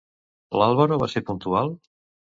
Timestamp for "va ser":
1.03-1.25